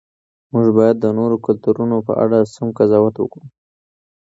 [0.53, 3.45] موږ باید د نورو کلتورونو په اړه سم قضاوت وکړو.